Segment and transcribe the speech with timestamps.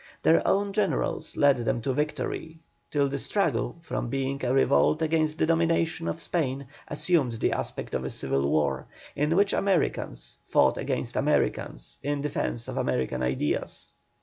[0.23, 2.57] Their own generals led them to victory,
[2.89, 7.93] till the struggle, from being a revolt against the domination of Spain assumed the aspect
[7.93, 13.93] of a civil war, in which Americans fought against Americans in defence of American ideas.